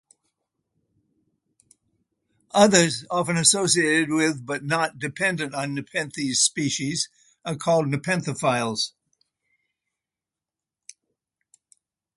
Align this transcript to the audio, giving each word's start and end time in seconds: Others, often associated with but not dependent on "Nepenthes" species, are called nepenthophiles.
Others, 2.55 3.05
often 3.11 3.37
associated 3.37 4.09
with 4.09 4.43
but 4.43 4.63
not 4.63 4.97
dependent 4.97 5.53
on 5.53 5.75
"Nepenthes" 5.75 6.39
species, 6.41 7.07
are 7.45 7.55
called 7.55 7.85
nepenthophiles. 7.85 8.93